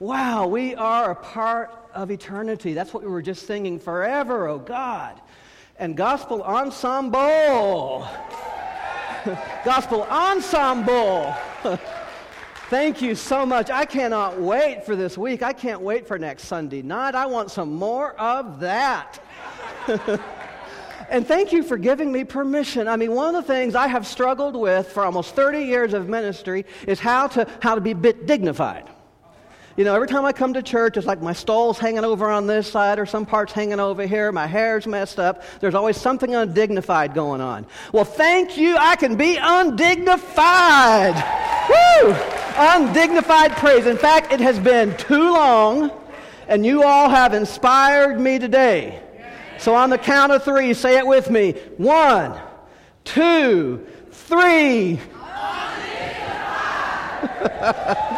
Wow, 0.00 0.46
we 0.46 0.76
are 0.76 1.10
a 1.10 1.14
part 1.16 1.74
of 1.92 2.12
eternity. 2.12 2.72
That's 2.72 2.94
what 2.94 3.02
we 3.02 3.08
were 3.08 3.22
just 3.22 3.46
singing 3.46 3.80
forever, 3.80 4.46
oh 4.46 4.60
God. 4.60 5.20
And 5.76 5.96
gospel 5.96 6.42
ensemble. 6.44 8.06
gospel 9.64 10.04
ensemble. 10.04 11.34
Thank 12.70 13.02
you 13.02 13.16
so 13.16 13.44
much. 13.44 13.70
I 13.70 13.86
cannot 13.86 14.38
wait 14.40 14.86
for 14.86 14.94
this 14.94 15.18
week. 15.18 15.42
I 15.42 15.52
can't 15.52 15.80
wait 15.80 16.06
for 16.06 16.16
next 16.16 16.44
Sunday 16.44 16.82
night. 16.82 17.16
I 17.16 17.26
want 17.26 17.50
some 17.50 17.72
more 17.72 18.12
of 18.20 18.60
that. 18.60 19.18
and 21.08 21.26
thank 21.26 21.50
you 21.50 21.62
for 21.62 21.78
giving 21.78 22.12
me 22.12 22.24
permission. 22.24 22.86
I 22.86 22.96
mean, 22.96 23.14
one 23.14 23.34
of 23.34 23.46
the 23.46 23.52
things 23.52 23.74
I 23.74 23.86
have 23.86 24.06
struggled 24.06 24.54
with 24.54 24.92
for 24.92 25.02
almost 25.02 25.34
30 25.34 25.62
years 25.62 25.94
of 25.94 26.10
ministry 26.10 26.66
is 26.86 27.00
how 27.00 27.26
to, 27.28 27.48
how 27.62 27.74
to 27.74 27.80
be 27.80 27.94
bit 27.94 28.26
dignified. 28.26 28.84
You 29.78 29.84
know, 29.84 29.94
every 29.94 30.08
time 30.08 30.24
I 30.24 30.32
come 30.32 30.54
to 30.54 30.60
church, 30.60 30.96
it's 30.96 31.06
like 31.06 31.22
my 31.22 31.32
stole's 31.32 31.78
hanging 31.78 32.04
over 32.04 32.28
on 32.28 32.48
this 32.48 32.68
side 32.68 32.98
or 32.98 33.06
some 33.06 33.24
parts 33.24 33.52
hanging 33.52 33.78
over 33.78 34.08
here. 34.08 34.32
My 34.32 34.48
hair's 34.48 34.88
messed 34.88 35.20
up. 35.20 35.44
There's 35.60 35.76
always 35.76 35.96
something 35.96 36.34
undignified 36.34 37.14
going 37.14 37.40
on. 37.40 37.64
Well, 37.92 38.04
thank 38.04 38.58
you. 38.58 38.76
I 38.76 38.96
can 38.96 39.14
be 39.14 39.38
undignified. 39.40 41.14
Woo! 41.68 42.12
Undignified 42.56 43.52
praise. 43.52 43.86
In 43.86 43.96
fact, 43.96 44.32
it 44.32 44.40
has 44.40 44.58
been 44.58 44.96
too 44.96 45.32
long, 45.32 45.92
and 46.48 46.66
you 46.66 46.82
all 46.82 47.08
have 47.08 47.32
inspired 47.32 48.18
me 48.18 48.40
today. 48.40 49.00
So 49.58 49.76
on 49.76 49.90
the 49.90 49.98
count 49.98 50.32
of 50.32 50.42
three, 50.42 50.74
say 50.74 50.98
it 50.98 51.06
with 51.06 51.30
me. 51.30 51.52
One, 51.76 52.36
two, 53.04 53.86
three. 54.10 54.98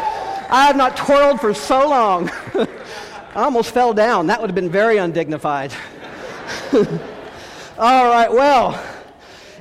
I 0.51 0.67
have 0.67 0.75
not 0.75 0.97
twirled 0.97 1.39
for 1.39 1.53
so 1.53 1.89
long. 1.89 2.29
I 2.53 2.67
almost 3.35 3.71
fell 3.73 3.93
down. 3.93 4.27
That 4.27 4.41
would 4.41 4.49
have 4.49 4.55
been 4.55 4.69
very 4.69 4.97
undignified. 4.97 5.73
All 6.73 8.05
right, 8.09 8.29
well, 8.29 8.83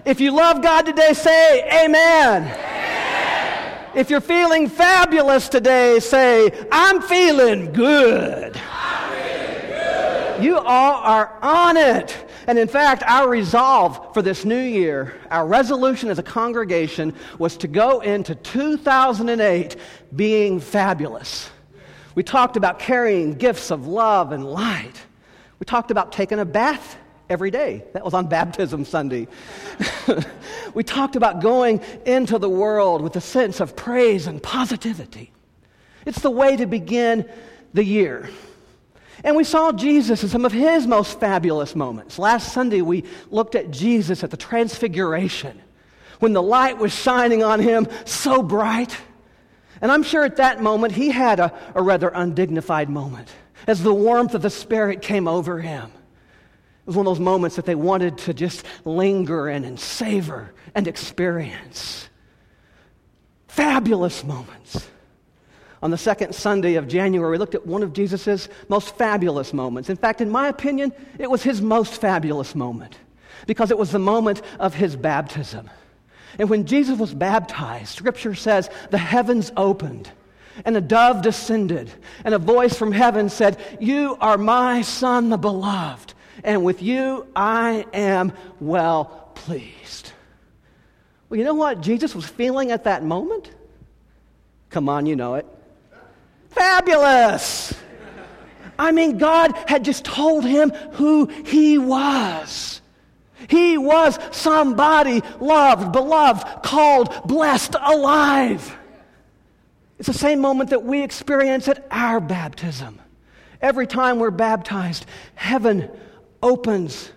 if 0.05 0.21
you 0.21 0.33
love 0.33 0.63
God 0.63 0.87
today, 0.87 1.13
say 1.13 1.85
amen. 1.85 2.43
amen. 2.43 3.87
If 3.95 4.11
you're 4.11 4.21
feeling 4.21 4.69
fabulous 4.69 5.49
today, 5.49 6.01
say, 6.01 6.51
I'm 6.71 7.03
feeling 7.03 7.73
good. 7.73 8.61
You 10.41 10.59
all 10.59 10.95
are 11.03 11.39
on 11.43 11.77
it. 11.77 12.17
And 12.47 12.59
in 12.59 12.69
fact, 12.69 13.03
our 13.05 13.29
resolve 13.29 14.15
for 14.15 14.23
this 14.23 14.45
new 14.45 14.61
year, 14.61 15.15
our 15.31 15.47
resolution 15.47 16.09
as 16.09 16.19
a 16.19 16.23
congregation 16.23 17.15
was 17.39 17.57
to 17.59 17.69
go 17.69 18.01
into 18.01 18.35
2008 18.35 19.77
being 20.15 20.61
fabulous. 20.61 21.51
We 22.15 22.23
talked 22.23 22.57
about 22.57 22.79
carrying 22.79 23.35
gifts 23.35 23.71
of 23.71 23.87
love 23.87 24.33
and 24.33 24.45
light. 24.45 25.01
We 25.59 25.65
talked 25.65 25.91
about 25.91 26.13
taking 26.13 26.39
a 26.39 26.45
bath 26.45 26.97
every 27.29 27.51
day. 27.51 27.85
That 27.93 28.05
was 28.05 28.15
on 28.15 28.27
Baptism 28.27 28.85
Sunday. 28.85 29.29
we 30.75 30.83
talked 30.83 31.17
about 31.17 31.41
going 31.41 31.81
into 32.05 32.39
the 32.39 32.49
world 32.49 33.03
with 33.03 33.15
a 33.17 33.21
sense 33.21 33.61
of 33.61 33.77
praise 33.77 34.27
and 34.27 34.43
positivity. 34.43 35.31
It's 36.05 36.21
the 36.21 36.31
way 36.31 36.57
to 36.57 36.67
begin 36.67 37.29
the 37.73 37.85
year. 37.85 38.29
And 39.23 39.37
we 39.37 39.45
saw 39.45 39.73
Jesus 39.73 40.23
in 40.23 40.29
some 40.29 40.45
of 40.45 40.53
his 40.53 40.87
most 40.87 41.21
fabulous 41.21 41.75
moments. 41.75 42.19
Last 42.19 42.53
Sunday, 42.53 42.81
we 42.81 43.05
looked 43.31 43.55
at 43.55 43.71
Jesus 43.71 44.25
at 44.25 44.31
the 44.31 44.37
Transfiguration 44.37 45.61
when 46.21 46.33
the 46.33 46.43
light 46.43 46.79
was 46.79 46.93
shining 46.93 47.43
on 47.43 47.61
him 47.61 47.87
so 48.05 48.43
bright. 48.43 48.97
And 49.81 49.91
I'm 49.91 50.03
sure 50.03 50.25
at 50.25 50.37
that 50.37 50.63
moment 50.63 50.93
he 50.93 51.11
had 51.11 51.41
a, 51.41 51.53
a 51.75 51.83
rather 51.83 52.09
undignified 52.09 52.89
moment 52.89 53.29
as 53.67 53.83
the 53.83 53.95
warmth 53.95 54.35
of 54.35 54.43
the 54.43 54.51
Spirit 54.51 55.03
came 55.03 55.29
over 55.29 55.61
him. 55.61 55.91
It 55.91 56.87
was 56.87 56.97
one 56.97 57.07
of 57.07 57.11
those 57.11 57.21
moments 57.21 57.57
that 57.57 57.67
they 57.67 57.75
wanted 57.75 58.19
to 58.19 58.35
just 58.35 58.65
linger 58.85 59.49
in 59.49 59.65
and 59.65 59.79
savor 59.79 60.53
and 60.75 60.89
experience. 60.89 62.09
Fabulous 63.49 64.25
moments 64.25 64.89
on 65.83 65.91
the 65.91 65.99
second 65.99 66.35
Sunday 66.35 66.75
of 66.75 66.89
January, 66.89 67.33
we 67.33 67.39
looked 67.39 67.55
at 67.55 67.67
one 67.67 67.83
of 67.83 67.93
Jesus' 67.93 68.49
most 68.69 68.97
fabulous 68.97 69.53
moments. 69.53 69.89
In 69.89 69.97
fact, 69.97 70.21
in 70.21 70.31
my 70.31 70.49
opinion, 70.49 70.93
it 71.19 71.31
was 71.31 71.43
his 71.43 71.63
most 71.63 72.01
fabulous 72.01 72.55
moment 72.55 72.99
because 73.47 73.71
it 73.71 73.79
was 73.79 73.91
the 73.91 73.99
moment 73.99 74.43
of 74.59 74.75
his 74.75 74.95
baptism. 74.95 75.71
And 76.39 76.51
when 76.51 76.67
Jesus 76.67 76.99
was 76.99 77.15
baptized, 77.15 77.89
Scripture 77.97 78.35
says 78.35 78.69
the 78.91 78.99
heavens 78.99 79.51
opened 79.57 80.11
and 80.65 80.77
a 80.77 80.81
dove 80.81 81.23
descended, 81.23 81.91
and 82.25 82.35
a 82.35 82.39
voice 82.39 82.77
from 82.77 82.93
heaven 82.93 83.31
said, 83.31 83.57
You 83.81 84.19
are 84.21 84.37
my 84.37 84.83
Son, 84.83 85.31
the 85.31 85.39
beloved, 85.39 86.13
and 86.45 86.65
with 86.65 86.83
you 86.83 87.27
I 87.35 87.87
am 87.95 88.33
well 88.61 89.31
pleased. 89.35 90.13
Well, 91.29 91.39
you 91.39 91.45
know 91.45 91.55
what 91.55 91.81
Jesus 91.81 92.15
was 92.15 92.27
feeling 92.27 92.73
at 92.73 92.85
that 92.85 93.05
moment? 93.05 93.51
Come 94.69 94.89
on, 94.89 95.07
you 95.07 95.17
know 95.17 95.37
it. 95.37 95.47
Fabulous! 96.51 97.75
I 98.79 98.93
mean, 98.93 99.19
God 99.19 99.53
had 99.67 99.85
just 99.85 100.05
told 100.05 100.45
him 100.45 100.71
who 100.93 101.27
he 101.27 101.77
was. 101.77 102.81
He 103.49 103.77
was 103.77 104.19
somebody 104.33 105.23
loved, 105.39 105.93
beloved, 105.93 106.63
called, 106.63 107.15
blessed, 107.27 107.75
alive. 107.81 108.77
It's 109.99 110.07
the 110.07 110.15
same 110.15 110.41
moment 110.41 110.71
that 110.71 110.83
we 110.83 111.03
experience 111.03 111.69
at 111.69 111.87
our 111.91 112.21
baptism. 112.21 112.99
Every 113.61 113.87
time 113.87 114.19
we're 114.19 114.31
baptized, 114.31 115.05
heaven 115.35 115.91
opens 116.43 117.11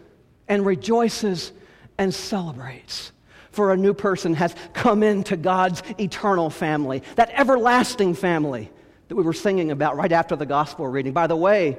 and 0.49 0.65
rejoices 0.65 1.53
and 1.97 2.13
celebrates. 2.13 3.13
For 3.51 3.71
a 3.71 3.77
new 3.77 3.93
person 3.93 4.33
has 4.33 4.53
come 4.73 5.01
into 5.01 5.37
God's 5.37 5.81
eternal 5.97 6.49
family, 6.49 7.03
that 7.15 7.29
everlasting 7.31 8.15
family 8.15 8.69
that 9.13 9.17
we 9.17 9.23
were 9.23 9.31
singing 9.31 9.69
about 9.69 9.95
right 9.95 10.11
after 10.11 10.35
the 10.35 10.45
gospel 10.47 10.87
reading. 10.87 11.13
By 11.13 11.27
the 11.27 11.35
way, 11.35 11.77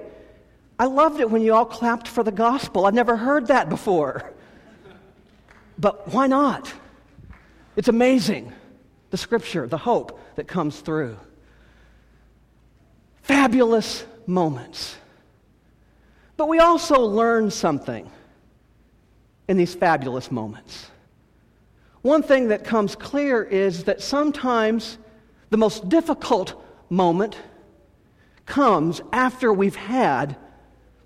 I 0.78 0.84
loved 0.84 1.18
it 1.18 1.28
when 1.28 1.42
you 1.42 1.52
all 1.52 1.64
clapped 1.64 2.06
for 2.06 2.22
the 2.22 2.30
gospel. 2.30 2.86
I've 2.86 2.94
never 2.94 3.16
heard 3.16 3.48
that 3.48 3.68
before. 3.68 4.32
But 5.76 6.12
why 6.14 6.28
not? 6.28 6.72
It's 7.74 7.88
amazing 7.88 8.52
the 9.10 9.16
scripture, 9.16 9.66
the 9.66 9.78
hope 9.78 10.20
that 10.36 10.46
comes 10.46 10.78
through. 10.78 11.16
Fabulous 13.22 14.06
moments. 14.28 14.94
But 16.36 16.48
we 16.48 16.60
also 16.60 17.00
learn 17.00 17.50
something 17.50 18.08
in 19.48 19.56
these 19.56 19.74
fabulous 19.74 20.30
moments. 20.30 20.88
One 22.02 22.22
thing 22.22 22.46
that 22.48 22.62
comes 22.62 22.94
clear 22.94 23.42
is 23.42 23.82
that 23.84 24.02
sometimes 24.02 24.98
the 25.50 25.56
most 25.56 25.88
difficult 25.88 26.60
moment 26.90 27.36
comes 28.46 29.00
after 29.12 29.52
we've 29.52 29.76
had 29.76 30.36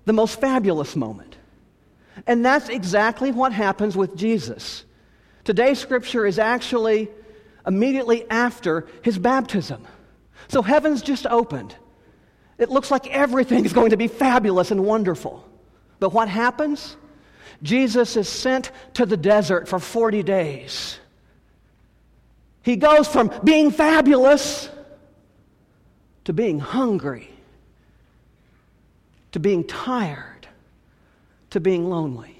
the 0.05 0.13
most 0.13 0.39
fabulous 0.41 0.95
moment. 0.95 1.37
And 2.27 2.45
that's 2.45 2.69
exactly 2.69 3.31
what 3.31 3.53
happens 3.53 3.95
with 3.95 4.15
Jesus. 4.15 4.83
Today's 5.43 5.79
scripture 5.79 6.25
is 6.25 6.37
actually 6.37 7.09
immediately 7.65 8.29
after 8.29 8.87
his 9.01 9.17
baptism. 9.17 9.85
So 10.47 10.61
heaven's 10.61 11.01
just 11.01 11.25
opened. 11.27 11.75
It 12.57 12.69
looks 12.69 12.91
like 12.91 13.07
everything 13.07 13.65
is 13.65 13.73
going 13.73 13.91
to 13.91 13.97
be 13.97 14.07
fabulous 14.07 14.71
and 14.71 14.83
wonderful. 14.83 15.47
But 15.99 16.13
what 16.13 16.27
happens? 16.27 16.97
Jesus 17.63 18.17
is 18.17 18.27
sent 18.27 18.71
to 18.95 19.05
the 19.05 19.17
desert 19.17 19.67
for 19.67 19.79
40 19.79 20.23
days. 20.23 20.99
He 22.63 22.75
goes 22.75 23.07
from 23.07 23.31
being 23.43 23.71
fabulous 23.71 24.69
to 26.29 26.33
being 26.33 26.59
hungry, 26.59 27.27
to 29.31 29.39
being 29.39 29.63
tired, 29.63 30.47
to 31.49 31.59
being 31.59 31.89
lonely. 31.89 32.37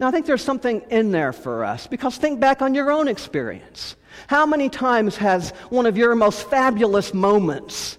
Now, 0.00 0.08
I 0.08 0.10
think 0.10 0.24
there's 0.24 0.42
something 0.42 0.80
in 0.88 1.10
there 1.10 1.34
for 1.34 1.66
us 1.66 1.86
because 1.86 2.16
think 2.16 2.40
back 2.40 2.62
on 2.62 2.74
your 2.74 2.90
own 2.90 3.08
experience. 3.08 3.94
How 4.26 4.46
many 4.46 4.70
times 4.70 5.18
has 5.18 5.50
one 5.68 5.84
of 5.84 5.98
your 5.98 6.14
most 6.14 6.48
fabulous 6.48 7.12
moments 7.12 7.98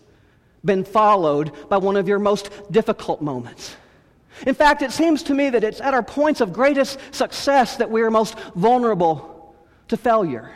been 0.66 0.84
followed 0.84 1.52
by 1.70 1.78
one 1.78 1.96
of 1.96 2.08
your 2.08 2.18
most 2.18 2.50
difficult 2.72 3.22
moments? 3.22 3.76
In 4.48 4.56
fact, 4.56 4.82
it 4.82 4.92
seems 4.92 5.22
to 5.22 5.36
me 5.36 5.52
that 5.52 5.64
it's 5.64 5.82
at 5.82 5.94
our 5.94 6.02
points 6.02 6.42
of 6.42 6.52
greatest 6.52 6.98
success 7.12 7.78
that 7.78 7.92
we 7.92 8.02
are 8.02 8.10
most 8.10 8.36
vulnerable 8.56 9.56
to 9.90 9.98
failure. 9.98 10.52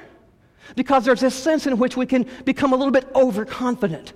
Because 0.76 1.06
there's 1.06 1.22
this 1.22 1.36
sense 1.36 1.68
in 1.68 1.78
which 1.78 1.98
we 1.98 2.06
can 2.06 2.26
become 2.46 2.74
a 2.74 2.76
little 2.76 2.92
bit 2.92 3.08
overconfident. 3.16 4.14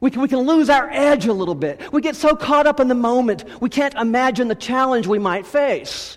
We 0.00 0.10
can, 0.10 0.22
we 0.22 0.28
can 0.28 0.40
lose 0.40 0.70
our 0.70 0.88
edge 0.90 1.26
a 1.26 1.32
little 1.32 1.54
bit. 1.54 1.92
We 1.92 2.00
get 2.00 2.16
so 2.16 2.34
caught 2.34 2.66
up 2.66 2.80
in 2.80 2.88
the 2.88 2.94
moment, 2.94 3.44
we 3.60 3.68
can't 3.68 3.94
imagine 3.94 4.48
the 4.48 4.54
challenge 4.54 5.06
we 5.06 5.18
might 5.18 5.46
face. 5.46 6.16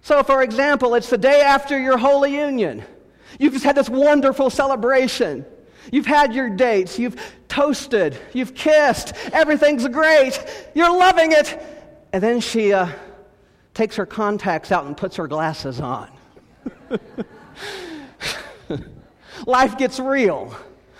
So, 0.00 0.22
for 0.22 0.42
example, 0.42 0.94
it's 0.94 1.10
the 1.10 1.18
day 1.18 1.42
after 1.42 1.78
your 1.78 1.98
Holy 1.98 2.34
Union. 2.34 2.82
You've 3.38 3.52
just 3.52 3.64
had 3.64 3.76
this 3.76 3.90
wonderful 3.90 4.48
celebration. 4.48 5.44
You've 5.92 6.06
had 6.06 6.34
your 6.34 6.48
dates. 6.48 6.98
You've 6.98 7.20
toasted, 7.48 8.16
you've 8.32 8.54
kissed, 8.54 9.14
everything's 9.32 9.86
great, 9.88 10.38
you're 10.74 10.96
loving 10.96 11.32
it. 11.32 11.60
And 12.12 12.22
then 12.22 12.40
she 12.40 12.72
uh, 12.72 12.88
takes 13.74 13.96
her 13.96 14.06
contacts 14.06 14.70
out 14.70 14.86
and 14.86 14.96
puts 14.96 15.16
her 15.16 15.26
glasses 15.26 15.80
on. 15.80 16.10
Life 19.46 19.78
gets 19.78 20.00
real, 20.00 20.56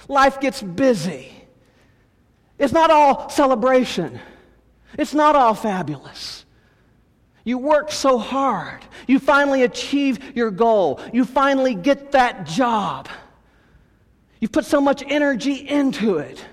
life 0.07 0.41
gets 0.41 0.63
busy. 0.63 1.33
It's 2.59 2.73
not 2.73 2.91
all 2.91 3.29
celebration, 3.31 4.21
it's 4.97 5.15
not 5.15 5.37
all 5.37 5.55
fabulous. 5.55 6.45
You 7.45 7.57
work 7.57 7.91
so 7.91 8.19
hard. 8.19 8.85
You 9.07 9.19
finally 9.19 9.63
achieve 9.63 10.37
your 10.37 10.51
goal. 10.51 11.01
You 11.15 11.25
finally 11.25 11.75
get 11.75 12.13
that 12.13 12.45
job. 12.45 13.09
You've 14.39 14.53
put 14.53 14.67
so 14.67 14.83
much 14.83 15.03
energy 15.07 15.55
into 15.67 16.19
it. 16.19 16.45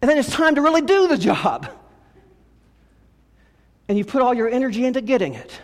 And 0.00 0.08
then 0.08 0.16
it's 0.16 0.30
time 0.30 0.54
to 0.54 0.62
really 0.62 0.82
do 0.82 1.08
the 1.08 1.18
job. 1.18 1.68
And 3.88 3.98
you 3.98 4.04
put 4.04 4.22
all 4.22 4.32
your 4.32 4.48
energy 4.48 4.84
into 4.84 5.00
getting 5.00 5.34
it. 5.34 5.60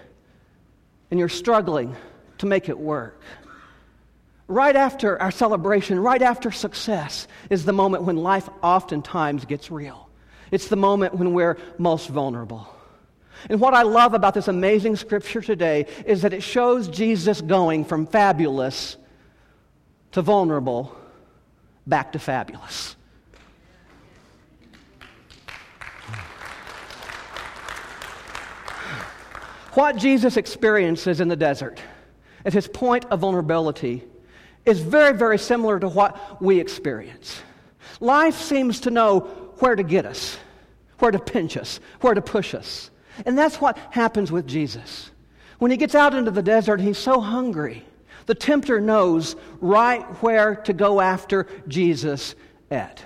And 1.12 1.20
you're 1.20 1.28
struggling 1.28 1.94
to 2.38 2.46
make 2.46 2.68
it 2.68 2.76
work. 2.76 3.22
Right 4.50 4.75
after 4.75 5.23
our 5.23 5.31
celebration, 5.31 6.00
right 6.00 6.20
after 6.20 6.50
success, 6.50 7.29
is 7.50 7.64
the 7.64 7.73
moment 7.73 8.02
when 8.02 8.17
life 8.17 8.49
oftentimes 8.64 9.44
gets 9.44 9.70
real. 9.70 10.08
It's 10.50 10.67
the 10.67 10.75
moment 10.75 11.14
when 11.14 11.35
we're 11.35 11.56
most 11.79 12.08
vulnerable. 12.08 12.67
And 13.49 13.61
what 13.61 13.75
I 13.75 13.82
love 13.82 14.12
about 14.12 14.35
this 14.35 14.49
amazing 14.49 14.97
scripture 14.97 15.41
today 15.41 15.87
is 16.05 16.23
that 16.23 16.32
it 16.32 16.43
shows 16.43 16.88
Jesus 16.88 17.41
going 17.41 17.85
from 17.85 18.08
fabulous 18.08 18.97
to 20.11 20.20
vulnerable 20.20 20.97
back 21.87 22.11
to 22.14 22.19
fabulous. 22.19 22.97
What 29.75 29.94
Jesus 29.94 30.37
experiences 30.37 31.20
in 31.20 31.29
the 31.29 31.37
desert 31.37 31.81
at 32.44 32.52
his 32.52 32.67
point 32.67 33.05
of 33.12 33.20
vulnerability 33.20 34.09
is 34.66 34.80
very, 34.80 35.16
very 35.16 35.38
similar 35.38 35.80
to 35.80 35.88
what 35.88 36.40
we 36.42 36.60
experience. 36.60 37.42
Life 38.00 38.36
seems 38.36 38.80
to 38.80 38.90
know 38.90 39.20
where 39.58 39.76
to 39.76 39.82
get 39.82 40.06
us, 40.06 40.38
where 40.98 41.10
to 41.10 41.18
pinch 41.18 41.56
us, 41.56 41.80
where 42.00 42.14
to 42.14 42.22
push 42.22 42.54
us. 42.54 42.90
And 43.26 43.36
that's 43.36 43.60
what 43.60 43.76
happens 43.90 44.32
with 44.32 44.46
Jesus. 44.46 45.10
When 45.58 45.70
he 45.70 45.76
gets 45.76 45.94
out 45.94 46.14
into 46.14 46.30
the 46.30 46.42
desert, 46.42 46.80
he's 46.80 46.98
so 46.98 47.20
hungry. 47.20 47.84
The 48.26 48.34
tempter 48.34 48.80
knows 48.80 49.36
right 49.60 50.02
where 50.22 50.56
to 50.56 50.72
go 50.72 51.00
after 51.00 51.46
Jesus 51.68 52.34
at. 52.70 53.04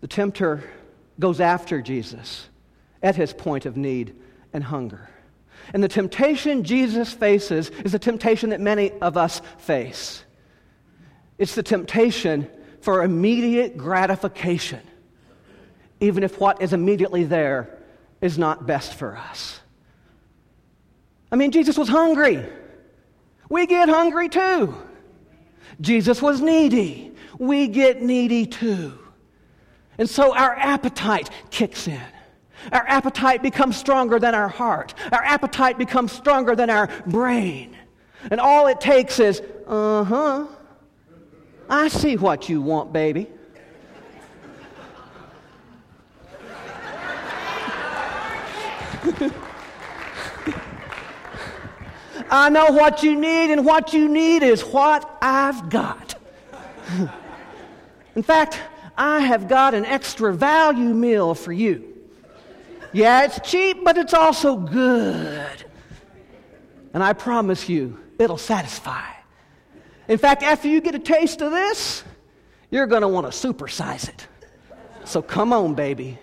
The 0.00 0.08
tempter 0.08 0.64
goes 1.18 1.40
after 1.40 1.80
Jesus 1.82 2.48
at 3.02 3.16
his 3.16 3.32
point 3.32 3.66
of 3.66 3.76
need 3.76 4.16
and 4.52 4.64
hunger. 4.64 5.08
And 5.72 5.82
the 5.82 5.88
temptation 5.88 6.64
Jesus 6.64 7.12
faces 7.12 7.70
is 7.84 7.92
the 7.92 7.98
temptation 7.98 8.50
that 8.50 8.60
many 8.60 8.92
of 9.00 9.16
us 9.16 9.40
face. 9.58 10.24
It's 11.38 11.54
the 11.54 11.62
temptation 11.62 12.48
for 12.80 13.02
immediate 13.02 13.76
gratification, 13.76 14.80
even 16.00 16.22
if 16.22 16.40
what 16.40 16.60
is 16.62 16.72
immediately 16.72 17.24
there 17.24 17.78
is 18.20 18.38
not 18.38 18.66
best 18.66 18.94
for 18.94 19.16
us. 19.16 19.60
I 21.32 21.36
mean, 21.36 21.50
Jesus 21.50 21.78
was 21.78 21.88
hungry. 21.88 22.44
We 23.48 23.66
get 23.66 23.88
hungry 23.88 24.28
too. 24.28 24.74
Jesus 25.80 26.20
was 26.20 26.40
needy. 26.40 27.12
We 27.38 27.68
get 27.68 28.02
needy 28.02 28.46
too. 28.46 28.98
And 29.98 30.08
so 30.08 30.34
our 30.34 30.54
appetite 30.56 31.30
kicks 31.50 31.86
in. 31.86 32.00
Our 32.72 32.86
appetite 32.86 33.42
becomes 33.42 33.76
stronger 33.76 34.18
than 34.18 34.34
our 34.34 34.48
heart. 34.48 34.94
Our 35.12 35.22
appetite 35.22 35.78
becomes 35.78 36.12
stronger 36.12 36.54
than 36.54 36.70
our 36.70 36.88
brain. 37.06 37.76
And 38.30 38.40
all 38.40 38.66
it 38.66 38.80
takes 38.80 39.18
is, 39.18 39.40
uh 39.66 40.04
huh, 40.04 40.46
I 41.68 41.88
see 41.88 42.16
what 42.16 42.48
you 42.48 42.60
want, 42.60 42.92
baby. 42.92 43.28
I 52.32 52.48
know 52.48 52.70
what 52.70 53.02
you 53.02 53.18
need, 53.18 53.50
and 53.52 53.64
what 53.64 53.92
you 53.92 54.08
need 54.08 54.42
is 54.42 54.62
what 54.62 55.18
I've 55.20 55.68
got. 55.68 56.14
In 58.14 58.22
fact, 58.22 58.60
I 58.96 59.20
have 59.20 59.48
got 59.48 59.74
an 59.74 59.84
extra 59.84 60.32
value 60.32 60.94
meal 60.94 61.34
for 61.34 61.52
you. 61.52 61.89
Yeah, 62.92 63.24
it's 63.24 63.38
cheap, 63.48 63.84
but 63.84 63.96
it's 63.96 64.14
also 64.14 64.56
good. 64.56 65.64
And 66.92 67.02
I 67.02 67.12
promise 67.12 67.68
you, 67.68 67.98
it'll 68.18 68.38
satisfy. 68.38 69.04
In 70.08 70.18
fact, 70.18 70.42
after 70.42 70.68
you 70.68 70.80
get 70.80 70.94
a 70.94 70.98
taste 70.98 71.40
of 71.40 71.52
this, 71.52 72.02
you're 72.70 72.86
going 72.86 73.02
to 73.02 73.08
want 73.08 73.30
to 73.30 73.48
supersize 73.48 74.08
it. 74.08 74.26
So 75.04 75.22
come 75.22 75.52
on, 75.52 75.74
baby. 75.74 76.18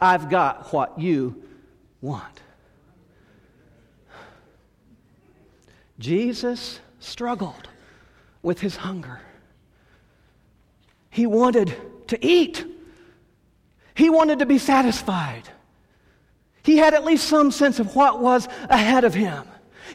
I've 0.00 0.30
got 0.30 0.72
what 0.72 0.98
you 0.98 1.42
want. 2.00 2.40
Jesus 5.98 6.80
struggled 6.98 7.68
with 8.42 8.60
his 8.60 8.76
hunger. 8.76 9.20
He 11.10 11.26
wanted 11.26 11.74
to 12.08 12.24
eat, 12.24 12.64
he 13.94 14.10
wanted 14.10 14.40
to 14.40 14.46
be 14.46 14.58
satisfied. 14.58 15.48
He 16.66 16.78
had 16.78 16.94
at 16.94 17.04
least 17.04 17.28
some 17.28 17.52
sense 17.52 17.78
of 17.78 17.94
what 17.94 18.20
was 18.20 18.48
ahead 18.68 19.04
of 19.04 19.14
him. 19.14 19.44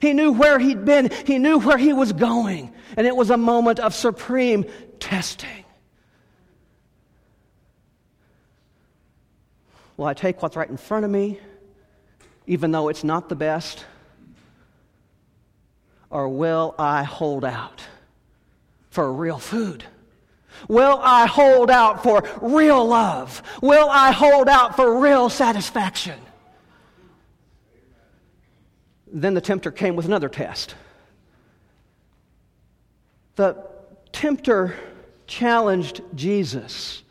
He 0.02 0.14
knew 0.14 0.32
where 0.32 0.58
he'd 0.58 0.86
been, 0.86 1.12
he 1.26 1.38
knew 1.38 1.60
where 1.60 1.78
he 1.78 1.92
was 1.92 2.14
going, 2.14 2.74
and 2.96 3.06
it 3.06 3.14
was 3.14 3.30
a 3.30 3.36
moment 3.36 3.82
of 3.82 3.94
supreme 3.94 4.66
testing. 4.98 5.66
Will 9.98 10.06
I 10.06 10.14
take 10.14 10.42
what's 10.42 10.56
right 10.56 10.70
in 10.70 10.78
front 10.78 11.04
of 11.04 11.12
me, 11.12 11.42
even 12.48 12.72
though 12.72 12.88
it's 12.88 13.04
not 13.04 13.28
the 13.28 13.36
best? 13.36 13.86
Or 16.10 16.30
will 16.30 16.74
I 16.80 17.04
hold 17.04 17.44
out 17.44 17.82
for 18.92 19.12
real 19.12 19.40
food? 19.40 19.84
Will 20.70 21.02
I 21.04 21.26
hold 21.26 21.70
out 21.70 22.02
for 22.02 22.24
real 22.42 22.88
love? 22.88 23.44
Will 23.62 23.90
I 23.90 24.12
hold 24.12 24.48
out 24.48 24.78
for 24.78 25.02
real 25.02 25.30
satisfaction? 25.30 26.18
Then 29.12 29.34
the 29.34 29.42
tempter 29.42 29.72
came 29.72 29.96
with 29.96 30.06
another 30.06 30.30
test. 30.30 30.76
The 33.36 33.58
tempter 34.12 34.76
challenged 35.28 36.02
Jesus 36.16 37.04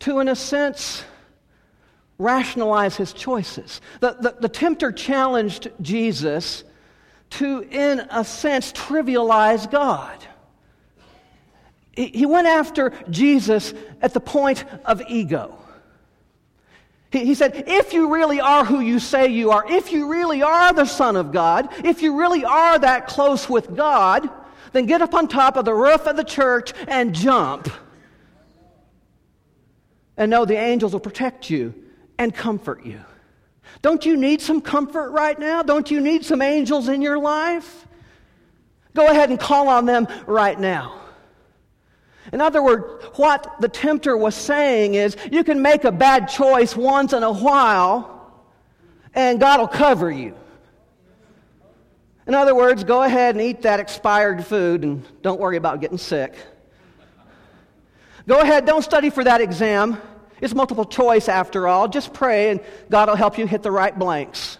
to, 0.00 0.20
in 0.20 0.28
a 0.28 0.36
sense, 0.36 1.04
rationalize 2.18 2.96
his 2.96 3.12
choices. 3.12 3.80
The, 4.00 4.16
the, 4.20 4.36
the, 4.40 4.48
tempter 4.48 4.92
challenged 4.92 5.70
Jesus 5.80 6.64
to, 7.30 7.66
in 7.70 8.00
a 8.10 8.24
sense, 8.24 8.72
trivialize 8.72 9.70
God. 9.70 10.24
He, 11.92 12.06
he 12.08 12.26
went 12.26 12.46
after 12.46 12.92
Jesus 13.08 13.74
at 14.02 14.14
the 14.14 14.20
point 14.20 14.64
of 14.84 15.02
ego. 15.08 15.58
He, 17.10 17.24
he 17.24 17.34
said, 17.34 17.64
If 17.66 17.92
you 17.92 18.12
really 18.12 18.40
are 18.40 18.64
who 18.64 18.80
you 18.80 18.98
say 18.98 19.28
you 19.28 19.50
are, 19.50 19.64
if 19.70 19.92
you 19.92 20.10
really 20.10 20.42
are 20.42 20.72
the 20.72 20.84
Son 20.84 21.16
of 21.16 21.32
God, 21.32 21.68
if 21.84 22.02
you 22.02 22.18
really 22.18 22.44
are 22.44 22.78
that 22.78 23.06
close 23.06 23.48
with 23.48 23.74
God, 23.74 24.28
then 24.72 24.86
get 24.86 25.02
up 25.02 25.14
on 25.14 25.28
top 25.28 25.56
of 25.56 25.64
the 25.64 25.74
roof 25.74 26.06
of 26.06 26.16
the 26.16 26.24
church 26.24 26.72
and 26.86 27.14
jump. 27.14 27.68
And 30.16 30.30
know 30.30 30.44
the 30.44 30.56
angels 30.56 30.92
will 30.92 31.00
protect 31.00 31.50
you 31.50 31.74
and 32.18 32.34
comfort 32.34 32.84
you. 32.84 33.00
Don't 33.82 34.04
you 34.04 34.16
need 34.16 34.40
some 34.40 34.60
comfort 34.60 35.10
right 35.10 35.38
now? 35.38 35.62
Don't 35.62 35.90
you 35.90 36.00
need 36.00 36.24
some 36.24 36.42
angels 36.42 36.88
in 36.88 37.00
your 37.00 37.18
life? 37.18 37.86
Go 38.94 39.06
ahead 39.06 39.30
and 39.30 39.40
call 39.40 39.68
on 39.68 39.86
them 39.86 40.06
right 40.26 40.58
now. 40.58 41.00
In 42.32 42.40
other 42.40 42.62
words, 42.62 42.84
what 43.16 43.56
the 43.60 43.68
tempter 43.68 44.16
was 44.16 44.34
saying 44.34 44.94
is 44.94 45.16
you 45.32 45.42
can 45.42 45.62
make 45.62 45.84
a 45.84 45.92
bad 45.92 46.28
choice 46.28 46.76
once 46.76 47.12
in 47.12 47.22
a 47.22 47.32
while, 47.32 48.32
and 49.14 49.40
God 49.40 49.60
will 49.60 49.68
cover 49.68 50.10
you. 50.10 50.34
In 52.26 52.34
other 52.34 52.54
words, 52.54 52.84
go 52.84 53.02
ahead 53.02 53.34
and 53.34 53.44
eat 53.44 53.62
that 53.62 53.80
expired 53.80 54.46
food 54.46 54.84
and 54.84 55.04
don't 55.22 55.40
worry 55.40 55.56
about 55.56 55.80
getting 55.80 55.98
sick. 55.98 56.36
Go 58.28 58.38
ahead, 58.38 58.66
don't 58.66 58.82
study 58.82 59.10
for 59.10 59.24
that 59.24 59.40
exam. 59.40 60.00
It's 60.40 60.54
multiple 60.54 60.84
choice 60.84 61.28
after 61.28 61.66
all. 61.66 61.88
Just 61.88 62.12
pray 62.12 62.50
and 62.50 62.60
God 62.88 63.08
will 63.08 63.16
help 63.16 63.36
you 63.38 63.46
hit 63.46 63.64
the 63.64 63.72
right 63.72 63.98
blanks. 63.98 64.58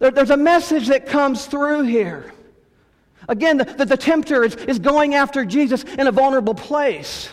There's 0.00 0.30
a 0.30 0.36
message 0.36 0.88
that 0.88 1.06
comes 1.06 1.46
through 1.46 1.82
here 1.82 2.32
Again, 3.28 3.58
the, 3.58 3.64
the, 3.64 3.84
the 3.84 3.96
tempter 3.96 4.42
is, 4.42 4.54
is 4.54 4.78
going 4.78 5.14
after 5.14 5.44
Jesus 5.44 5.84
in 5.84 6.06
a 6.06 6.12
vulnerable 6.12 6.54
place. 6.54 7.28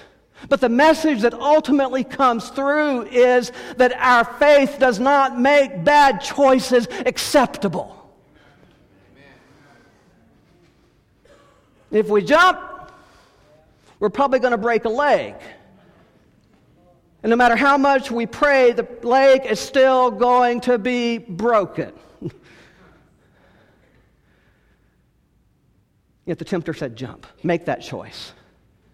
But 0.49 0.61
the 0.61 0.69
message 0.69 1.21
that 1.21 1.33
ultimately 1.33 2.03
comes 2.03 2.49
through 2.49 3.03
is 3.07 3.51
that 3.77 3.93
our 3.93 4.25
faith 4.25 4.77
does 4.79 4.99
not 4.99 5.39
make 5.39 5.83
bad 5.83 6.19
choices 6.19 6.87
acceptable. 7.05 7.91
If 11.91 12.09
we 12.09 12.23
jump, 12.23 12.59
we're 13.99 14.09
probably 14.09 14.39
going 14.39 14.51
to 14.51 14.57
break 14.57 14.83
a 14.85 14.89
leg. 14.89 15.35
And 17.23 17.29
no 17.29 17.37
matter 17.37 17.55
how 17.55 17.77
much 17.77 18.11
we 18.11 18.25
pray, 18.25 18.73
the 18.73 18.87
leg 19.01 19.45
is 19.45 19.59
still 19.59 20.11
going 20.11 20.61
to 20.61 20.77
be 20.77 21.17
broken. 21.17 21.93
Yet 26.25 26.39
the 26.39 26.45
tempter 26.45 26.73
said, 26.73 26.95
Jump, 26.95 27.27
make 27.43 27.65
that 27.65 27.81
choice. 27.81 28.33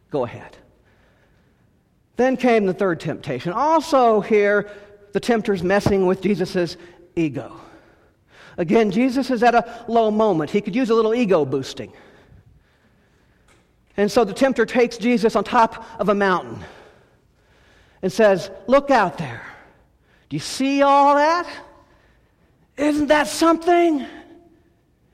Go 0.09 0.25
ahead. 0.25 0.57
Then 2.17 2.37
came 2.37 2.65
the 2.65 2.73
third 2.73 2.99
temptation. 2.99 3.53
Also, 3.53 4.21
here, 4.21 4.69
the 5.13 5.19
tempter's 5.19 5.63
messing 5.63 6.05
with 6.05 6.21
Jesus' 6.21 6.77
ego. 7.15 7.59
Again, 8.57 8.91
Jesus 8.91 9.31
is 9.31 9.43
at 9.43 9.55
a 9.55 9.85
low 9.87 10.11
moment. 10.11 10.51
He 10.51 10.61
could 10.61 10.75
use 10.75 10.89
a 10.89 10.95
little 10.95 11.15
ego 11.15 11.45
boosting. 11.45 11.93
And 13.97 14.11
so 14.11 14.23
the 14.23 14.33
tempter 14.33 14.65
takes 14.65 14.97
Jesus 14.97 15.35
on 15.35 15.43
top 15.43 15.85
of 15.99 16.09
a 16.09 16.15
mountain 16.15 16.63
and 18.01 18.11
says, 18.11 18.51
Look 18.67 18.91
out 18.91 19.17
there. 19.17 19.45
Do 20.29 20.35
you 20.35 20.41
see 20.41 20.81
all 20.81 21.15
that? 21.15 21.47
Isn't 22.77 23.07
that 23.07 23.27
something? 23.27 24.05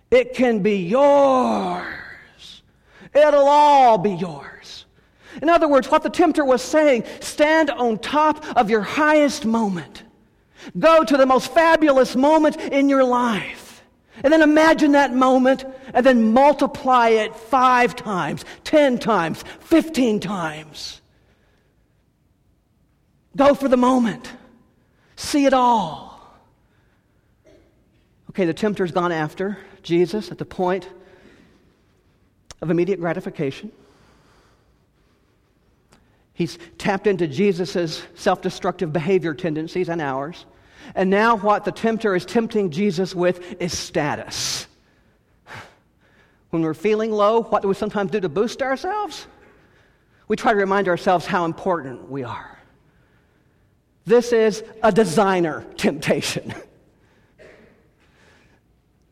It 0.09 0.33
can 0.33 0.61
be 0.61 0.77
yours. 0.77 1.96
It'll 3.17 3.47
all 3.47 3.97
be 3.97 4.11
yours. 4.11 4.85
In 5.41 5.49
other 5.49 5.67
words, 5.67 5.89
what 5.89 6.03
the 6.03 6.09
tempter 6.09 6.45
was 6.45 6.61
saying 6.61 7.03
stand 7.19 7.69
on 7.69 7.99
top 7.99 8.45
of 8.57 8.69
your 8.69 8.81
highest 8.81 9.45
moment. 9.45 10.03
Go 10.77 11.03
to 11.03 11.17
the 11.17 11.25
most 11.25 11.53
fabulous 11.53 12.15
moment 12.15 12.57
in 12.57 12.89
your 12.89 13.03
life. 13.03 13.83
And 14.23 14.33
then 14.33 14.41
imagine 14.41 14.93
that 14.93 15.13
moment 15.13 15.63
and 15.93 16.05
then 16.05 16.33
multiply 16.33 17.09
it 17.09 17.35
five 17.35 17.95
times, 17.95 18.45
ten 18.63 18.97
times, 18.97 19.43
fifteen 19.59 20.19
times. 20.19 21.01
Go 23.35 23.53
for 23.53 23.67
the 23.67 23.77
moment. 23.77 24.31
See 25.15 25.45
it 25.45 25.53
all. 25.53 26.19
Okay, 28.31 28.45
the 28.45 28.53
tempter's 28.53 28.91
gone 28.91 29.11
after 29.11 29.59
Jesus 29.83 30.31
at 30.31 30.39
the 30.39 30.45
point 30.45 30.89
of 32.61 32.69
immediate 32.69 32.99
gratification. 32.99 33.71
He's 36.33 36.59
tapped 36.77 37.07
into 37.07 37.27
Jesus' 37.27 38.03
self 38.15 38.41
destructive 38.41 38.93
behavior 38.93 39.33
tendencies 39.33 39.89
and 39.89 40.01
ours. 40.01 40.45
And 40.95 41.09
now, 41.09 41.35
what 41.35 41.65
the 41.65 41.71
tempter 41.71 42.15
is 42.15 42.25
tempting 42.25 42.69
Jesus 42.69 43.15
with 43.15 43.59
is 43.61 43.77
status. 43.77 44.67
When 46.51 46.61
we're 46.61 46.73
feeling 46.73 47.11
low, 47.11 47.41
what 47.41 47.61
do 47.61 47.67
we 47.67 47.73
sometimes 47.73 48.11
do 48.11 48.19
to 48.19 48.29
boost 48.29 48.61
ourselves? 48.61 49.27
We 50.27 50.35
try 50.35 50.53
to 50.53 50.57
remind 50.57 50.87
ourselves 50.87 51.25
how 51.25 51.45
important 51.45 52.09
we 52.09 52.23
are. 52.23 52.57
This 54.05 54.31
is 54.31 54.63
a 54.83 54.91
designer 54.91 55.65
temptation. 55.77 56.53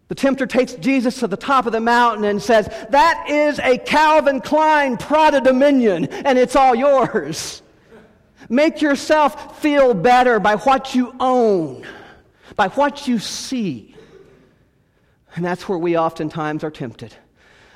The 0.08 0.16
tempter 0.16 0.46
takes 0.46 0.74
Jesus 0.74 1.20
to 1.20 1.28
the 1.28 1.38
top 1.38 1.66
of 1.66 1.72
the 1.72 1.80
mountain 1.80 2.26
and 2.26 2.42
says, 2.42 2.68
That 2.92 3.26
is 3.30 3.60
a 3.60 3.78
Calvin 3.80 4.40
Klein 4.40 4.98
Prada 4.98 5.42
Dominion, 5.42 6.06
and 6.06 6.38
it's 6.38 6.56
all 6.56 6.76
yours. 6.76 7.64
Make 8.48 8.82
yourself 8.82 9.60
feel 9.60 9.96
better 9.96 10.40
by 10.40 10.58
what 10.58 10.94
you 10.94 11.16
own, 11.20 11.88
by 12.56 12.68
what 12.70 13.08
you 13.08 13.18
see. 13.18 13.96
And 15.36 15.44
that's 15.44 15.68
where 15.68 15.78
we 15.78 15.98
oftentimes 15.98 16.64
are 16.64 16.72
tempted. 16.72 17.14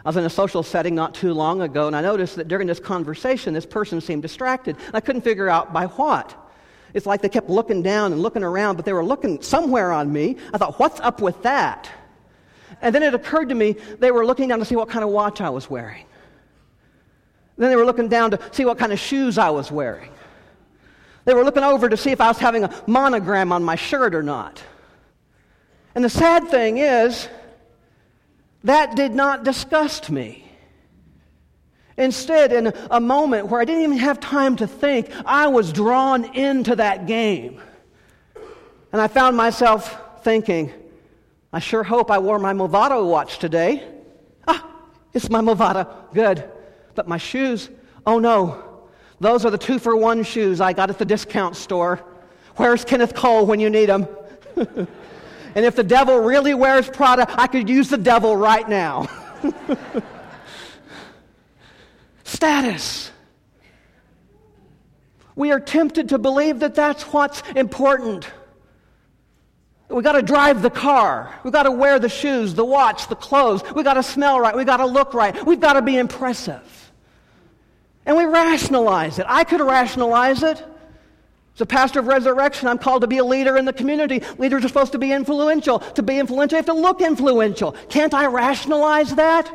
I 0.05 0.09
was 0.09 0.15
in 0.15 0.23
a 0.23 0.29
social 0.29 0.61
setting 0.61 0.93
not 0.95 1.15
too 1.15 1.33
long 1.33 1.61
ago, 1.61 1.87
and 1.87 1.95
I 1.95 2.01
noticed 2.01 2.35
that 2.35 2.47
during 2.47 2.67
this 2.67 2.79
conversation, 2.79 3.53
this 3.55 3.65
person 3.65 3.99
seemed 3.99 4.21
distracted. 4.21 4.77
I 4.93 5.01
couldn't 5.01 5.23
figure 5.23 5.49
out 5.49 5.73
by 5.73 5.87
what. 5.87 6.35
It's 6.93 7.05
like 7.05 7.21
they 7.21 7.29
kept 7.29 7.49
looking 7.49 7.81
down 7.81 8.13
and 8.13 8.21
looking 8.21 8.43
around, 8.43 8.75
but 8.75 8.85
they 8.85 8.93
were 8.93 9.03
looking 9.03 9.41
somewhere 9.41 9.91
on 9.91 10.13
me. 10.13 10.37
I 10.53 10.57
thought, 10.57 10.79
what's 10.79 10.99
up 11.01 11.21
with 11.21 11.41
that? 11.43 11.89
And 12.81 12.95
then 12.95 13.03
it 13.03 13.13
occurred 13.13 13.49
to 13.49 13.55
me 13.55 13.73
they 13.99 14.11
were 14.11 14.25
looking 14.25 14.47
down 14.47 14.59
to 14.59 14.65
see 14.65 14.75
what 14.75 14.89
kind 14.89 15.03
of 15.03 15.09
watch 15.09 15.41
I 15.41 15.49
was 15.49 15.69
wearing. 15.69 16.05
Then 17.57 17.69
they 17.69 17.75
were 17.75 17.85
looking 17.85 18.07
down 18.07 18.31
to 18.31 18.39
see 18.51 18.63
what 18.63 18.77
kind 18.77 18.93
of 18.93 18.99
shoes 18.99 19.37
I 19.37 19.49
was 19.49 19.69
wearing. 19.69 20.11
They 21.25 21.33
were 21.33 21.43
looking 21.43 21.63
over 21.63 21.89
to 21.89 21.97
see 21.97 22.11
if 22.11 22.21
I 22.21 22.29
was 22.29 22.37
having 22.37 22.63
a 22.63 22.83
monogram 22.87 23.51
on 23.51 23.63
my 23.63 23.75
shirt 23.75 24.15
or 24.15 24.23
not. 24.23 24.63
And 25.93 26.03
the 26.03 26.09
sad 26.09 26.47
thing 26.47 26.77
is, 26.77 27.27
that 28.63 28.95
did 28.95 29.13
not 29.13 29.43
disgust 29.43 30.09
me. 30.09 30.45
Instead, 31.97 32.53
in 32.53 32.73
a 32.89 32.99
moment 33.01 33.47
where 33.47 33.59
I 33.59 33.65
didn't 33.65 33.83
even 33.83 33.97
have 33.97 34.21
time 34.21 34.55
to 34.57 34.67
think, 34.67 35.11
I 35.25 35.47
was 35.47 35.73
drawn 35.73 36.33
into 36.33 36.77
that 36.77 37.07
game. 37.07 37.59
And 38.93 39.01
I 39.01 39.07
found 39.07 39.35
myself 39.35 40.23
thinking, 40.23 40.71
I 41.51 41.59
sure 41.59 41.83
hope 41.83 42.11
I 42.11 42.19
wore 42.19 42.37
my 42.37 42.53
Movado 42.53 43.07
watch 43.09 43.39
today. 43.39 43.87
Ah, 44.47 44.69
it's 45.13 45.29
my 45.29 45.41
Movado. 45.41 46.13
Good. 46.13 46.49
But 46.95 47.07
my 47.07 47.17
shoes, 47.17 47.69
oh 48.05 48.19
no. 48.19 48.63
Those 49.19 49.45
are 49.45 49.49
the 49.49 49.57
two 49.57 49.79
for 49.79 49.95
one 49.95 50.23
shoes 50.23 50.61
I 50.61 50.73
got 50.73 50.89
at 50.89 50.97
the 50.97 51.05
discount 51.05 51.55
store. 51.55 52.03
Where's 52.55 52.85
Kenneth 52.85 53.15
Cole 53.15 53.45
when 53.45 53.59
you 53.59 53.69
need 53.69 53.89
him? 53.89 54.07
and 54.55 54.87
if 55.55 55.75
the 55.75 55.83
devil 55.83 56.19
really 56.19 56.53
wears 56.53 56.89
Prada, 56.89 57.25
I 57.29 57.47
could 57.47 57.67
use 57.67 57.89
the 57.89 57.97
devil 57.97 58.35
right 58.35 58.67
now. 58.67 59.07
Status. 62.23 63.11
We 65.35 65.51
are 65.51 65.59
tempted 65.59 66.09
to 66.09 66.17
believe 66.17 66.59
that 66.59 66.75
that's 66.75 67.03
what's 67.03 67.41
important. 67.55 68.29
We 69.89 70.03
got 70.03 70.11
to 70.11 70.21
drive 70.21 70.61
the 70.61 70.69
car. 70.69 71.33
We 71.43 71.49
got 71.49 71.63
to 71.63 71.71
wear 71.71 71.97
the 71.97 72.09
shoes, 72.09 72.53
the 72.53 72.63
watch, 72.63 73.07
the 73.07 73.15
clothes. 73.15 73.63
We 73.73 73.81
got 73.81 73.95
to 73.95 74.03
smell 74.03 74.39
right. 74.39 74.55
We 74.55 74.63
got 74.63 74.77
to 74.77 74.85
look 74.85 75.15
right. 75.15 75.45
We've 75.45 75.59
got 75.59 75.73
to 75.73 75.81
be 75.81 75.97
impressive. 75.97 76.91
And 78.05 78.15
we 78.15 78.25
rationalize 78.25 79.17
it. 79.17 79.25
I 79.27 79.43
could 79.43 79.61
rationalize 79.61 80.43
it. 80.43 80.63
As 81.55 81.61
a 81.61 81.65
pastor 81.65 81.99
of 81.99 82.07
resurrection, 82.07 82.67
I'm 82.67 82.77
called 82.77 83.01
to 83.01 83.07
be 83.07 83.17
a 83.17 83.23
leader 83.25 83.57
in 83.57 83.65
the 83.65 83.73
community. 83.73 84.21
Leaders 84.37 84.63
are 84.63 84.67
supposed 84.67 84.91
to 84.91 84.99
be 84.99 85.11
influential. 85.11 85.79
To 85.79 86.03
be 86.03 86.19
influential, 86.19 86.55
you 86.55 86.63
have 86.63 86.65
to 86.67 86.73
look 86.73 87.01
influential. 87.01 87.73
Can't 87.89 88.13
I 88.13 88.27
rationalize 88.27 89.15
that? 89.15 89.53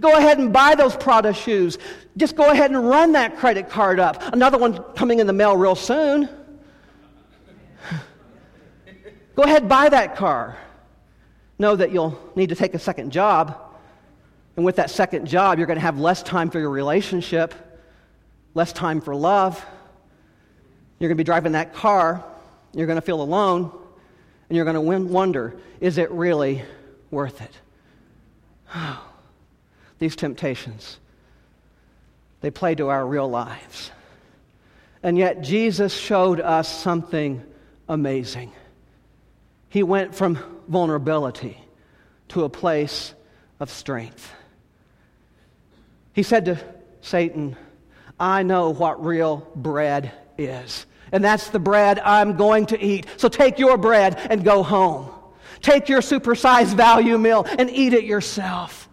Go 0.00 0.16
ahead 0.16 0.38
and 0.38 0.52
buy 0.52 0.74
those 0.74 0.96
Prada 0.96 1.32
shoes. 1.32 1.78
Just 2.16 2.34
go 2.34 2.50
ahead 2.50 2.70
and 2.70 2.88
run 2.88 3.12
that 3.12 3.36
credit 3.36 3.68
card 3.68 4.00
up. 4.00 4.22
Another 4.32 4.58
one 4.58 4.82
coming 4.94 5.20
in 5.20 5.26
the 5.26 5.32
mail 5.32 5.56
real 5.56 5.76
soon. 5.76 6.28
Go 9.36 9.42
ahead, 9.42 9.68
buy 9.68 9.90
that 9.90 10.16
car. 10.16 10.56
Know 11.58 11.76
that 11.76 11.92
you'll 11.92 12.18
need 12.34 12.48
to 12.48 12.54
take 12.54 12.72
a 12.72 12.78
second 12.78 13.12
job. 13.12 13.56
And 14.56 14.64
with 14.64 14.76
that 14.76 14.88
second 14.88 15.26
job, 15.26 15.58
you're 15.58 15.66
going 15.66 15.76
to 15.76 15.82
have 15.82 16.00
less 16.00 16.22
time 16.22 16.48
for 16.48 16.58
your 16.58 16.70
relationship, 16.70 17.54
less 18.54 18.72
time 18.72 19.02
for 19.02 19.14
love. 19.14 19.62
You're 20.98 21.08
going 21.08 21.16
to 21.16 21.20
be 21.20 21.24
driving 21.24 21.52
that 21.52 21.74
car. 21.74 22.24
You're 22.72 22.86
going 22.86 22.96
to 22.96 23.02
feel 23.02 23.20
alone. 23.20 23.70
And 24.48 24.56
you're 24.56 24.64
going 24.64 24.74
to 24.74 25.12
wonder 25.12 25.54
is 25.80 25.98
it 25.98 26.10
really 26.10 26.62
worth 27.10 27.42
it? 27.42 27.52
Oh, 28.74 29.06
these 29.98 30.16
temptations, 30.16 30.98
they 32.40 32.50
play 32.50 32.74
to 32.74 32.88
our 32.88 33.06
real 33.06 33.28
lives. 33.28 33.90
And 35.02 35.18
yet, 35.18 35.42
Jesus 35.42 35.92
showed 35.92 36.40
us 36.40 36.68
something 36.68 37.44
amazing. 37.88 38.50
He 39.68 39.82
went 39.82 40.14
from 40.14 40.38
vulnerability 40.68 41.58
to 42.28 42.44
a 42.44 42.48
place 42.48 43.14
of 43.60 43.70
strength. 43.70 44.32
He 46.12 46.22
said 46.22 46.46
to 46.46 46.58
Satan, 47.00 47.56
I 48.18 48.42
know 48.42 48.70
what 48.70 49.04
real 49.04 49.48
bread 49.54 50.12
is. 50.38 50.86
And 51.12 51.22
that's 51.22 51.50
the 51.50 51.58
bread 51.58 51.98
I'm 51.98 52.36
going 52.36 52.66
to 52.66 52.82
eat. 52.82 53.06
So 53.16 53.28
take 53.28 53.58
your 53.58 53.76
bread 53.76 54.16
and 54.30 54.44
go 54.44 54.62
home. 54.62 55.10
Take 55.60 55.88
your 55.88 56.00
supersized 56.00 56.74
value 56.74 57.18
meal 57.18 57.46
and 57.58 57.70
eat 57.70 57.92
it 57.92 58.04
yourself. 58.04 58.88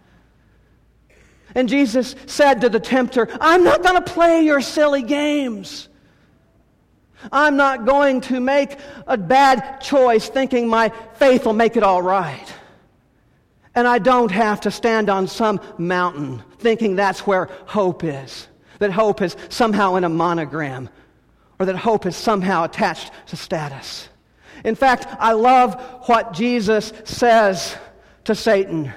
And 1.54 1.68
Jesus 1.68 2.14
said 2.26 2.62
to 2.62 2.68
the 2.68 2.80
tempter, 2.80 3.28
I'm 3.40 3.64
not 3.64 3.82
going 3.82 4.02
to 4.02 4.12
play 4.12 4.42
your 4.42 4.60
silly 4.60 5.02
games. 5.02 5.88
I'm 7.32 7.56
not 7.56 7.84
going 7.84 8.20
to 8.22 8.40
make 8.40 8.76
a 9.06 9.16
bad 9.16 9.80
choice 9.80 10.28
thinking 10.28 10.68
my 10.68 10.90
faith 11.14 11.46
will 11.46 11.52
make 11.52 11.76
it 11.76 11.82
all 11.82 12.02
right. 12.02 12.52
And 13.74 13.88
I 13.88 13.98
don't 13.98 14.30
have 14.30 14.60
to 14.62 14.70
stand 14.70 15.10
on 15.10 15.26
some 15.26 15.60
mountain 15.78 16.42
thinking 16.58 16.96
that's 16.96 17.26
where 17.26 17.46
hope 17.66 18.04
is. 18.04 18.48
That 18.78 18.92
hope 18.92 19.22
is 19.22 19.36
somehow 19.48 19.96
in 19.96 20.04
a 20.04 20.08
monogram, 20.08 20.88
or 21.58 21.66
that 21.66 21.76
hope 21.76 22.06
is 22.06 22.16
somehow 22.16 22.64
attached 22.64 23.12
to 23.28 23.36
status. 23.36 24.08
In 24.64 24.74
fact, 24.74 25.06
I 25.18 25.32
love 25.32 25.80
what 26.06 26.32
Jesus 26.32 26.92
says 27.04 27.76
to 28.24 28.34
Satan. 28.34 28.92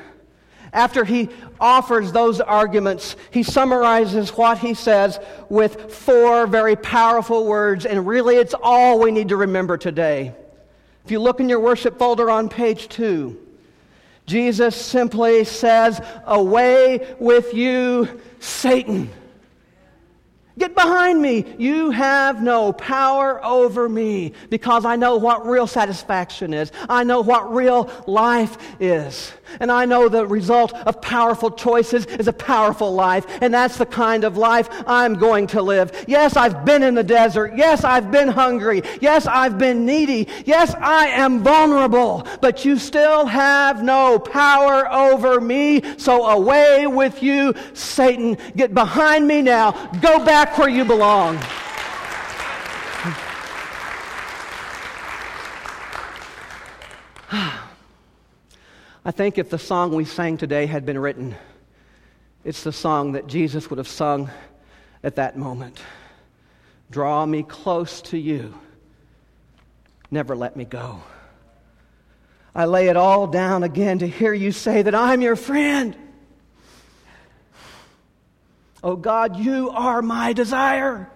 After 0.73 1.05
he 1.05 1.29
offers 1.59 2.11
those 2.11 2.41
arguments, 2.41 3.15
he 3.31 3.43
summarizes 3.43 4.29
what 4.31 4.59
he 4.59 4.73
says 4.73 5.19
with 5.49 5.93
four 5.93 6.47
very 6.47 6.75
powerful 6.75 7.45
words, 7.45 7.85
and 7.85 8.05
really 8.07 8.35
it's 8.35 8.53
all 8.61 8.99
we 8.99 9.11
need 9.11 9.29
to 9.29 9.37
remember 9.37 9.77
today. 9.77 10.35
If 11.05 11.11
you 11.11 11.19
look 11.19 11.39
in 11.39 11.47
your 11.47 11.59
worship 11.59 11.97
folder 11.97 12.29
on 12.29 12.49
page 12.49 12.89
two, 12.89 13.39
Jesus 14.25 14.75
simply 14.75 15.45
says, 15.45 16.01
Away 16.25 17.15
with 17.17 17.53
you, 17.53 18.19
Satan. 18.39 19.09
Get 20.57 20.73
behind 20.73 21.21
me. 21.21 21.45
You 21.57 21.91
have 21.91 22.41
no 22.41 22.73
power 22.73 23.43
over 23.45 23.87
me 23.87 24.33
because 24.49 24.85
I 24.85 24.95
know 24.95 25.17
what 25.17 25.45
real 25.45 25.67
satisfaction 25.67 26.53
is. 26.53 26.71
I 26.89 27.03
know 27.03 27.21
what 27.21 27.53
real 27.53 27.91
life 28.07 28.57
is. 28.79 29.31
And 29.59 29.71
I 29.71 29.85
know 29.85 30.09
the 30.09 30.25
result 30.25 30.73
of 30.73 31.01
powerful 31.01 31.51
choices 31.51 32.05
is 32.05 32.27
a 32.27 32.33
powerful 32.33 32.93
life. 32.93 33.25
And 33.41 33.53
that's 33.53 33.77
the 33.77 33.85
kind 33.85 34.23
of 34.23 34.35
life 34.35 34.67
I'm 34.87 35.15
going 35.15 35.47
to 35.47 35.61
live. 35.61 36.05
Yes, 36.07 36.35
I've 36.35 36.65
been 36.65 36.83
in 36.83 36.95
the 36.95 37.03
desert. 37.03 37.53
Yes, 37.55 37.83
I've 37.83 38.11
been 38.11 38.27
hungry. 38.27 38.81
Yes, 38.99 39.27
I've 39.27 39.57
been 39.57 39.85
needy. 39.85 40.27
Yes, 40.45 40.73
I 40.75 41.07
am 41.07 41.43
vulnerable. 41.43 42.27
But 42.41 42.65
you 42.65 42.77
still 42.77 43.25
have 43.25 43.83
no 43.83 44.19
power 44.19 44.91
over 44.91 45.39
me. 45.39 45.81
So 45.97 46.25
away 46.25 46.87
with 46.87 47.21
you, 47.21 47.53
Satan. 47.73 48.37
Get 48.55 48.73
behind 48.73 49.27
me 49.27 49.41
now. 49.41 49.71
Go 50.01 50.23
back 50.25 50.46
where 50.55 50.69
you 50.69 50.85
belong. 50.85 51.37
I 57.31 59.11
think 59.11 59.37
if 59.37 59.49
the 59.49 59.57
song 59.57 59.93
we 59.95 60.05
sang 60.05 60.37
today 60.37 60.65
had 60.65 60.85
been 60.85 60.99
written, 60.99 61.35
it's 62.43 62.63
the 62.63 62.71
song 62.71 63.13
that 63.13 63.27
Jesus 63.27 63.69
would 63.69 63.77
have 63.77 63.87
sung 63.87 64.29
at 65.03 65.15
that 65.15 65.37
moment. 65.37 65.79
Draw 66.91 67.25
me 67.25 67.43
close 67.43 68.01
to 68.03 68.17
you. 68.17 68.53
Never 70.09 70.35
let 70.35 70.55
me 70.55 70.65
go. 70.65 71.01
I 72.55 72.65
lay 72.65 72.87
it 72.87 72.95
all 72.95 73.27
down 73.27 73.63
again 73.63 73.99
to 73.99 74.07
hear 74.07 74.33
you 74.33 74.51
say 74.51 74.81
that 74.81 74.95
I'm 74.95 75.21
your 75.21 75.35
friend. 75.35 75.95
Oh 78.83 78.95
God, 78.95 79.37
you 79.37 79.69
are 79.71 80.01
my 80.01 80.33
desire. 80.33 81.09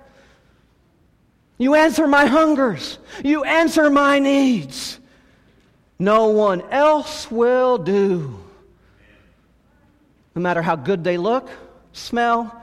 You 1.57 1.75
answer 1.75 2.07
my 2.07 2.25
hungers. 2.25 2.97
You 3.23 3.43
answer 3.43 3.89
my 3.89 4.19
needs. 4.19 4.99
No 5.99 6.29
one 6.29 6.61
else 6.71 7.29
will 7.29 7.77
do. 7.77 8.39
No 10.33 10.41
matter 10.41 10.61
how 10.61 10.75
good 10.75 11.03
they 11.03 11.17
look, 11.17 11.49
smell. 11.93 12.55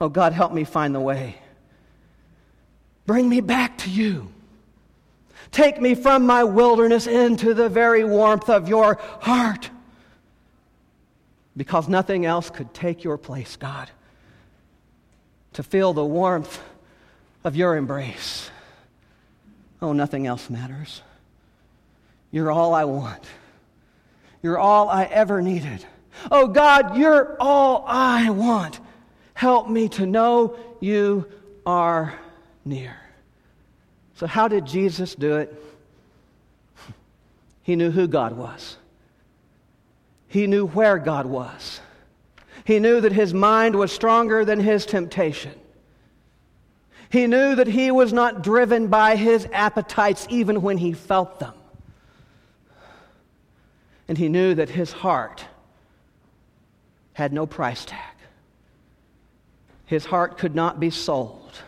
Oh, 0.00 0.08
God, 0.08 0.32
help 0.32 0.52
me 0.52 0.64
find 0.64 0.94
the 0.94 1.00
way. 1.00 1.36
Bring 3.06 3.28
me 3.28 3.40
back 3.40 3.78
to 3.78 3.90
you. 3.90 4.28
Take 5.50 5.80
me 5.80 5.94
from 5.94 6.26
my 6.26 6.44
wilderness 6.44 7.06
into 7.06 7.54
the 7.54 7.68
very 7.68 8.04
warmth 8.04 8.50
of 8.50 8.68
your 8.68 8.98
heart. 9.20 9.70
Because 11.56 11.88
nothing 11.88 12.26
else 12.26 12.50
could 12.50 12.74
take 12.74 13.04
your 13.04 13.16
place, 13.16 13.56
God. 13.56 13.90
To 15.54 15.62
feel 15.62 15.92
the 15.92 16.04
warmth 16.04 16.60
of 17.44 17.54
your 17.54 17.76
embrace. 17.76 18.50
Oh, 19.80 19.92
nothing 19.92 20.26
else 20.26 20.50
matters. 20.50 21.02
You're 22.30 22.50
all 22.50 22.74
I 22.74 22.84
want. 22.84 23.22
You're 24.42 24.58
all 24.58 24.88
I 24.88 25.04
ever 25.04 25.40
needed. 25.40 25.84
Oh 26.30 26.48
God, 26.48 26.96
you're 26.96 27.36
all 27.40 27.84
I 27.86 28.30
want. 28.30 28.80
Help 29.34 29.68
me 29.68 29.88
to 29.90 30.06
know 30.06 30.56
you 30.80 31.26
are 31.66 32.14
near. 32.64 32.96
So, 34.16 34.26
how 34.26 34.48
did 34.48 34.66
Jesus 34.66 35.14
do 35.14 35.36
it? 35.36 35.54
He 37.62 37.76
knew 37.76 37.90
who 37.90 38.06
God 38.06 38.36
was, 38.36 38.76
he 40.34 40.48
knew 40.48 40.66
where 40.66 40.98
God 40.98 41.26
was. 41.26 41.80
He 42.64 42.80
knew 42.80 43.00
that 43.00 43.12
his 43.12 43.32
mind 43.32 43.76
was 43.76 43.92
stronger 43.92 44.44
than 44.44 44.58
his 44.58 44.84
temptation. 44.84 45.52
He 47.08 47.28
knew 47.28 47.54
that 47.54 47.68
he 47.68 47.92
was 47.92 48.12
not 48.12 48.42
driven 48.42 48.88
by 48.88 49.14
his 49.14 49.46
appetites 49.52 50.26
even 50.28 50.60
when 50.60 50.78
he 50.78 50.92
felt 50.92 51.38
them 51.38 51.54
and 54.08 54.18
he 54.18 54.28
knew 54.28 54.56
that 54.56 54.70
his 54.70 54.90
heart 54.90 55.44
had 57.12 57.32
no 57.32 57.46
price 57.46 57.84
tag. 57.84 58.00
His 59.86 60.04
heart 60.04 60.36
could 60.36 60.56
not 60.56 60.80
be 60.80 60.90
sold, 60.90 61.60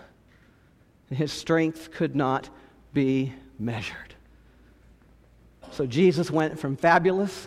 his 1.09 1.33
strength 1.33 1.93
could 1.93 2.17
not 2.17 2.49
be 2.93 3.33
measured. 3.61 4.17
So 5.71 5.87
Jesus 5.87 6.33
went 6.33 6.59
from 6.59 6.77
fabulous 6.77 7.47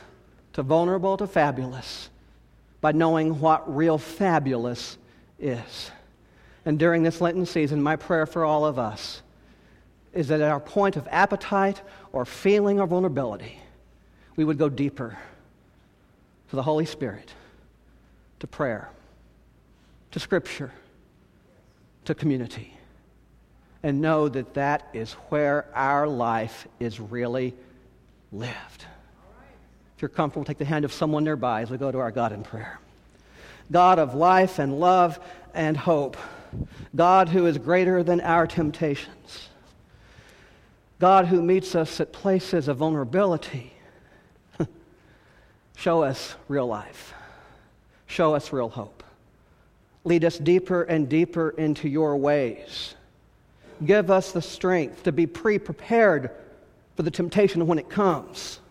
to 0.60 0.64
vulnerable 0.64 1.16
to 1.16 1.26
fabulous 1.26 2.10
by 2.82 2.92
knowing 2.92 3.40
what 3.40 3.74
real 3.74 3.98
fabulous 3.98 4.98
is. 5.40 5.90
And 6.66 6.78
during 6.78 7.02
this 7.02 7.22
Lenten 7.22 7.46
season, 7.46 7.82
my 7.82 7.96
prayer 7.96 8.26
for 8.26 8.44
all 8.44 8.66
of 8.66 8.78
us 8.78 9.22
is 10.12 10.28
that 10.28 10.42
at 10.42 10.52
our 10.52 10.60
point 10.60 10.98
of 10.98 11.08
appetite 11.12 11.82
or 12.12 12.26
feeling 12.26 12.78
or 12.78 12.88
vulnerability, 12.88 13.58
we 14.36 14.44
would 14.44 14.58
go 14.58 14.68
deeper 14.68 15.18
to 16.50 16.56
the 16.58 16.64
Holy 16.64 16.86
Spirit, 16.86 17.34
to 18.42 18.48
prayer, 18.48 18.90
to 20.12 20.20
Scripture, 20.20 20.74
to 22.04 22.14
community, 22.14 22.74
and 23.82 24.02
know 24.02 24.28
that 24.28 24.56
that 24.56 24.90
is 24.92 25.14
where 25.30 25.68
our 25.74 26.06
life 26.06 26.68
is 26.82 27.00
really 27.00 27.54
lived. 28.34 28.84
If 30.00 30.04
you're 30.04 30.08
comfortable, 30.08 30.46
take 30.46 30.58
the 30.58 30.64
hand 30.64 30.86
of 30.86 30.94
someone 30.94 31.26
nearby 31.26 31.62
as 31.62 31.70
we 31.70 31.78
go 31.78 31.92
to 31.92 32.00
our 32.00 32.10
God 32.10 32.32
in 32.32 32.42
prayer. 32.42 32.80
God 33.70 34.00
of 34.00 34.16
life 34.16 34.58
and 34.58 34.80
love 34.80 35.20
and 35.54 35.76
hope, 35.76 36.16
God 36.96 37.28
who 37.28 37.46
is 37.48 37.58
greater 37.58 38.02
than 38.02 38.22
our 38.22 38.48
temptations, 38.48 39.50
God 41.00 41.26
who 41.26 41.42
meets 41.42 41.76
us 41.76 42.00
at 42.00 42.14
places 42.14 42.70
of 42.70 42.78
vulnerability 42.78 43.74
Show 45.76 46.04
us 46.04 46.34
real 46.48 46.66
life. 46.66 47.14
Show 48.08 48.36
us 48.36 48.54
real 48.54 48.70
hope. 48.70 49.04
Lead 50.06 50.24
us 50.24 50.38
deeper 50.38 50.84
and 50.84 51.10
deeper 51.10 51.50
into 51.50 51.90
your 51.90 52.16
ways. 52.16 52.96
Give 53.86 54.10
us 54.10 54.32
the 54.32 54.42
strength 54.42 55.04
to 55.04 55.12
be 55.12 55.28
pre 55.28 55.60
prepared 55.60 56.32
for 56.96 57.04
the 57.04 57.12
temptation 57.12 57.68
when 57.68 57.80
it 57.80 57.90
comes, 57.90 58.62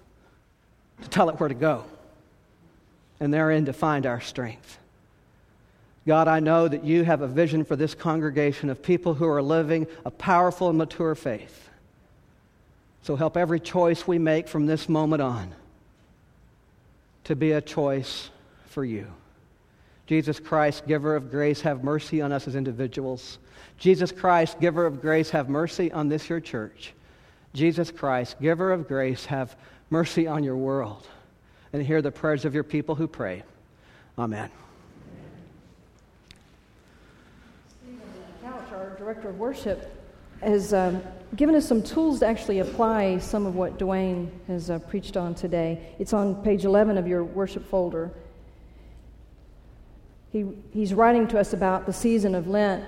to 1.03 1.09
tell 1.09 1.29
it 1.29 1.39
where 1.39 1.49
to 1.49 1.55
go, 1.55 1.85
and 3.21 3.33
therein 3.33 3.65
to 3.67 3.73
find 3.73 4.07
our 4.07 4.21
strength. 4.21 4.79
God, 6.07 6.27
I 6.27 6.41
know 6.41 6.67
that 6.69 6.85
you 6.85 7.05
have 7.05 7.21
a 7.21 7.27
vision 7.27 7.65
for 7.65 7.77
this 7.77 7.95
congregation 7.95 8.71
of 8.71 8.83
people 8.83 9.15
who 9.15 9.27
are 9.29 9.43
living 9.43 9.87
a 10.07 10.11
powerful 10.11 10.69
and 10.71 10.79
mature 10.79 11.15
faith. 11.15 11.69
So 13.03 13.15
help 13.15 13.37
every 13.37 13.61
choice 13.61 14.07
we 14.07 14.19
make 14.19 14.49
from 14.49 14.67
this 14.67 14.89
moment 14.89 15.23
on 15.23 15.55
to 17.25 17.37
be 17.37 17.53
a 17.53 17.61
choice 17.61 18.31
for 18.67 18.85
you. 18.85 19.07
Jesus 20.07 20.41
Christ, 20.41 20.87
giver 20.87 21.15
of 21.15 21.31
grace, 21.31 21.61
have 21.61 21.85
mercy 21.85 22.23
on 22.23 22.33
us 22.33 22.49
as 22.49 22.57
individuals. 22.57 23.39
Jesus 23.77 24.11
Christ, 24.11 24.59
giver 24.61 24.87
of 24.87 25.03
grace, 25.03 25.29
have 25.31 25.51
mercy 25.51 25.93
on 25.93 26.09
this 26.09 26.31
your 26.31 26.41
church. 26.41 26.95
Jesus 27.59 27.91
Christ, 27.91 28.41
giver 28.41 28.71
of 28.71 28.87
grace, 28.87 29.25
have 29.27 29.57
mercy 29.91 30.29
on 30.29 30.45
your 30.45 30.57
world. 30.57 31.09
And 31.73 31.83
hear 31.83 32.01
the 32.01 32.13
prayers 32.13 32.45
of 32.45 32.55
your 32.55 32.63
people 32.63 32.95
who 32.95 33.09
pray. 33.09 33.43
Amen. 34.17 34.49
Couch, 38.45 38.63
our 38.73 38.91
director 38.97 39.31
of 39.31 39.39
worship, 39.41 39.93
has 40.41 40.73
um, 40.73 41.03
given 41.35 41.57
us 41.57 41.67
some 41.67 41.83
tools 41.83 42.21
to 42.21 42.27
actually 42.27 42.61
apply 42.61 43.19
some 43.19 43.45
of 43.45 43.57
what 43.57 43.77
Dwayne 43.77 44.31
has 44.47 44.71
uh, 44.71 44.79
preached 44.79 45.17
on 45.17 45.35
today. 45.35 45.95
It's 45.99 46.13
on 46.13 46.37
page 46.45 46.65
11 46.65 46.97
of 46.97 47.09
your 47.09 47.25
worship 47.25 47.69
folder. 47.69 48.13
He, 50.31 50.47
he's 50.73 50.95
writing 50.95 51.27
to 51.29 51.41
us 51.41 51.55
about 51.55 51.87
the 51.87 51.93
season 51.93 52.37
of 52.37 52.47
Lent, 52.47 52.85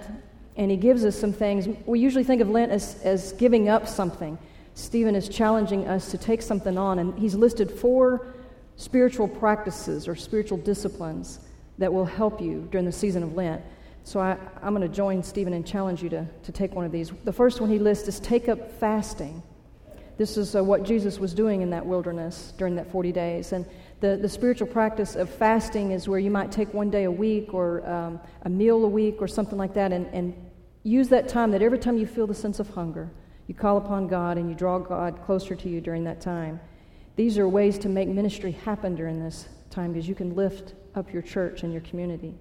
and 0.57 0.71
he 0.71 0.77
gives 0.77 1.05
us 1.05 1.19
some 1.19 1.33
things. 1.33 1.69
We 1.87 1.99
usually 1.99 2.25
think 2.25 2.41
of 2.41 2.49
Lent 2.49 2.71
as, 2.71 3.03
as 3.03 3.33
giving 3.33 3.69
up 3.69 3.89
something, 3.89 4.39
Stephen 4.75 5.15
is 5.15 5.29
challenging 5.29 5.87
us 5.87 6.11
to 6.11 6.19
take 6.19 6.43
something 6.43 6.79
on, 6.79 6.99
and 6.99 7.19
he's 7.19 7.35
listed 7.35 7.71
four 7.71 8.27
spiritual 8.77 9.29
practices 9.29 10.09
or 10.09 10.15
spiritual 10.15 10.59
disciplines 10.59 11.41
that 11.79 11.93
will 11.93 12.07
help 12.07 12.41
you 12.41 12.67
during 12.71 12.87
the 12.87 12.93
season 12.93 13.23
of 13.23 13.35
Lent. 13.35 13.63
So 14.05 14.21
I, 14.21 14.37
am 14.63 14.75
going 14.75 14.89
to 14.89 14.95
join 14.95 15.23
Stephen 15.23 15.53
and 15.53 15.67
challenge 15.67 16.03
you 16.03 16.09
to, 16.11 16.27
to 16.45 16.53
take 16.53 16.75
one 16.75 16.85
of 16.85 16.93
these. 16.93 17.13
The 17.25 17.33
first 17.33 17.61
one 17.61 17.71
he 17.71 17.79
lists 17.79 18.09
is 18.09 18.19
take 18.21 18.49
up 18.49 18.73
fasting. 18.73 19.43
This 20.17 20.37
is 20.37 20.55
uh, 20.55 20.65
what 20.65 20.83
Jesus 20.83 21.19
was 21.19 21.33
doing 21.35 21.63
in 21.63 21.71
that 21.71 21.85
wilderness 21.85 22.53
during 22.59 22.77
that 22.77 22.91
40 22.91 23.13
days. 23.13 23.53
And 23.53 23.67
the, 24.01 24.17
the 24.17 24.29
spiritual 24.29 24.67
practice 24.67 25.15
of 25.17 25.29
fasting 25.29 25.93
is 25.93 26.09
where 26.09 26.19
you 26.19 26.31
might 26.31 26.51
take 26.51 26.73
one 26.73 26.91
day 26.91 27.05
a 27.05 27.11
week 27.11 27.53
or 27.55 27.89
um, 27.89 28.21
a 28.43 28.49
meal 28.49 28.85
a 28.85 28.89
week 28.89 29.17
or 29.21 29.29
something 29.29 29.59
like 29.59 29.75
that 29.75 29.93
and, 29.93 30.07
and 30.13 30.35
use 30.83 31.09
that 31.11 31.29
time 31.29 31.51
that 31.51 31.63
every 31.63 31.79
time 31.79 31.97
you 31.97 32.07
feel 32.07 32.27
the 32.27 32.35
sense 32.35 32.61
of 32.61 32.69
hunger, 32.71 33.11
you 33.51 33.55
call 33.55 33.79
upon 33.79 34.07
God 34.07 34.39
and 34.39 34.49
you 34.49 34.55
draw 34.55 34.79
God 34.79 35.25
closer 35.27 35.57
to 35.57 35.69
you 35.69 35.81
during 35.81 36.05
that 36.05 36.21
time. 36.21 36.61
These 37.17 37.37
are 37.37 37.49
ways 37.49 37.79
to 37.79 37.89
make 37.89 38.09
ministry 38.09 38.53
happen 38.53 38.95
during 38.95 39.19
this 39.19 39.49
time 39.71 39.93
because 39.93 40.09
you 40.09 40.15
can 40.15 40.37
lift 40.37 40.75
up 40.95 41.13
your 41.13 41.23
church 41.23 41.65
and 41.65 41.73
your 41.73 41.83
community. 41.83 42.33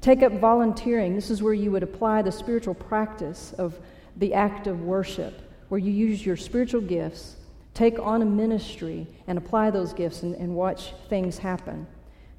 Take 0.00 0.22
up 0.22 0.32
volunteering. 0.40 1.14
This 1.14 1.28
is 1.28 1.42
where 1.42 1.52
you 1.52 1.70
would 1.70 1.82
apply 1.82 2.22
the 2.22 2.32
spiritual 2.32 2.72
practice 2.72 3.52
of 3.58 3.78
the 4.16 4.32
act 4.32 4.66
of 4.66 4.80
worship, 4.80 5.38
where 5.68 5.78
you 5.78 5.92
use 5.92 6.24
your 6.24 6.38
spiritual 6.38 6.80
gifts, 6.80 7.36
take 7.74 7.98
on 7.98 8.22
a 8.22 8.24
ministry, 8.24 9.06
and 9.26 9.36
apply 9.36 9.70
those 9.70 9.92
gifts 9.92 10.22
and, 10.22 10.34
and 10.36 10.54
watch 10.54 10.94
things 11.10 11.36
happen. 11.36 11.86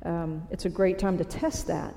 Um, 0.02 0.48
it's 0.50 0.66
a 0.66 0.70
great 0.70 0.98
time 0.98 1.20
to 1.20 1.26
test 1.26 1.68
that. 1.68 1.94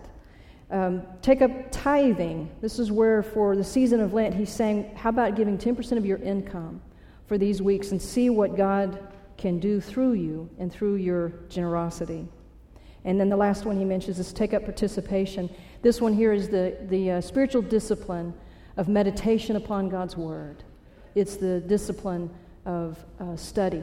Um, 0.71 1.03
take 1.23 1.43
up 1.43 1.51
tithing. 1.71 2.51
This 2.61 2.79
is 2.79 2.91
where, 2.91 3.23
for 3.23 3.57
the 3.57 3.65
season 3.65 4.01
of 4.01 4.13
Lent, 4.13 4.35
he's 4.35 4.53
saying, 4.53 4.95
How 4.97 5.11
about 5.11 5.37
giving 5.37 5.59
10% 5.59 5.97
of 5.97 6.05
your 6.05 6.19
income 6.19 6.81
for 7.27 7.39
these 7.39 7.63
weeks 7.63 7.93
and 7.93 8.03
see 8.03 8.31
what 8.31 8.57
God 8.57 8.99
can 9.37 9.59
do 9.59 9.81
through 9.81 10.15
you 10.15 10.51
and 10.59 10.73
through 10.73 10.97
your 10.97 11.33
generosity? 11.49 12.27
And 13.05 13.21
then 13.21 13.29
the 13.29 13.37
last 13.37 13.65
one 13.65 13.79
he 13.79 13.85
mentions 13.85 14.19
is 14.19 14.33
take 14.33 14.53
up 14.53 14.65
participation. 14.65 15.49
This 15.83 16.01
one 16.01 16.13
here 16.13 16.33
is 16.33 16.49
the, 16.49 16.77
the 16.89 17.13
uh, 17.13 17.21
spiritual 17.21 17.63
discipline 17.63 18.35
of 18.77 18.89
meditation 18.89 19.57
upon 19.57 19.89
God's 19.89 20.17
Word, 20.17 20.63
it's 21.15 21.37
the 21.37 21.61
discipline 21.61 22.29
of 22.67 23.03
uh, 23.21 23.37
study. 23.37 23.83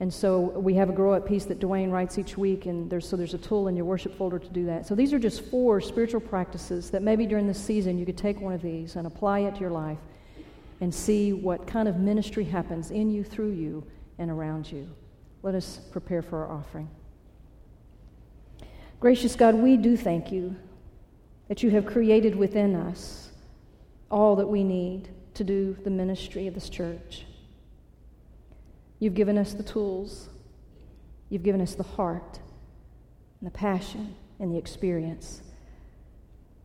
And 0.00 0.12
so 0.12 0.40
we 0.40 0.74
have 0.74 0.90
a 0.90 0.92
grow 0.92 1.12
up 1.12 1.26
piece 1.26 1.44
that 1.44 1.60
Dwayne 1.60 1.90
writes 1.90 2.18
each 2.18 2.36
week, 2.36 2.66
and 2.66 2.90
there's, 2.90 3.08
so 3.08 3.16
there's 3.16 3.34
a 3.34 3.38
tool 3.38 3.68
in 3.68 3.76
your 3.76 3.84
worship 3.84 4.16
folder 4.18 4.40
to 4.40 4.48
do 4.48 4.66
that. 4.66 4.86
So 4.86 4.94
these 4.94 5.12
are 5.12 5.18
just 5.18 5.44
four 5.44 5.80
spiritual 5.80 6.20
practices 6.20 6.90
that 6.90 7.02
maybe 7.02 7.26
during 7.26 7.46
this 7.46 7.62
season 7.62 7.96
you 7.96 8.04
could 8.04 8.18
take 8.18 8.40
one 8.40 8.52
of 8.52 8.60
these 8.60 8.96
and 8.96 9.06
apply 9.06 9.40
it 9.40 9.54
to 9.54 9.60
your 9.60 9.70
life 9.70 9.98
and 10.80 10.92
see 10.92 11.32
what 11.32 11.66
kind 11.66 11.88
of 11.88 11.96
ministry 11.96 12.44
happens 12.44 12.90
in 12.90 13.08
you, 13.10 13.22
through 13.22 13.52
you, 13.52 13.86
and 14.18 14.30
around 14.30 14.70
you. 14.70 14.90
Let 15.42 15.54
us 15.54 15.80
prepare 15.92 16.22
for 16.22 16.44
our 16.44 16.50
offering. 16.50 16.90
Gracious 18.98 19.36
God, 19.36 19.54
we 19.54 19.76
do 19.76 19.96
thank 19.96 20.32
you 20.32 20.56
that 21.48 21.62
you 21.62 21.70
have 21.70 21.86
created 21.86 22.34
within 22.34 22.74
us 22.74 23.30
all 24.10 24.36
that 24.36 24.46
we 24.46 24.64
need 24.64 25.08
to 25.34 25.44
do 25.44 25.76
the 25.84 25.90
ministry 25.90 26.46
of 26.46 26.54
this 26.54 26.68
church. 26.68 27.26
You've 29.04 29.14
given 29.14 29.38
us 29.38 29.52
the 29.52 29.62
tools, 29.62 30.28
you've 31.28 31.42
given 31.42 31.60
us 31.60 31.74
the 31.74 31.82
heart, 31.82 32.40
and 33.40 33.46
the 33.46 33.54
passion, 33.54 34.14
and 34.40 34.52
the 34.52 34.58
experience. 34.58 35.42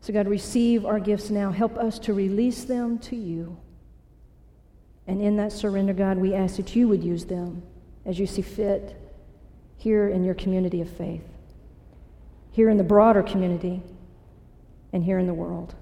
So, 0.02 0.14
God, 0.14 0.28
receive 0.28 0.86
our 0.86 1.00
gifts 1.00 1.30
now. 1.30 1.52
Help 1.52 1.78
us 1.78 2.00
to 2.00 2.14
release 2.14 2.64
them 2.64 2.98
to 3.00 3.16
you. 3.16 3.58
And 5.06 5.22
in 5.22 5.36
that 5.38 5.52
surrender, 5.52 5.94
God, 5.94 6.18
we 6.18 6.34
ask 6.34 6.56
that 6.56 6.76
you 6.76 6.88
would 6.88 7.04
use 7.04 7.26
them 7.26 7.62
as 8.06 8.18
you 8.18 8.26
see 8.26 8.42
fit 8.42 8.96
here 9.78 10.08
in 10.08 10.24
your 10.24 10.36
community 10.36 10.82
of 10.82 10.90
faith 10.90 11.24
here 12.52 12.70
in 12.70 12.78
the 12.78 12.84
broader 12.84 13.24
community, 13.24 13.82
and 14.92 15.04
here 15.04 15.20
in 15.20 15.28
the 15.28 15.34
world. 15.34 15.76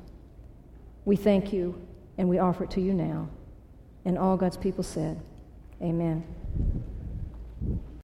We 1.05 1.15
thank 1.15 1.53
you 1.53 1.81
and 2.17 2.27
we 2.27 2.39
offer 2.39 2.65
it 2.65 2.71
to 2.71 2.81
you 2.81 2.93
now. 2.93 3.29
And 4.03 4.17
all 4.17 4.37
God's 4.37 4.57
people 4.57 4.83
said, 4.83 5.19
Amen. 5.81 6.23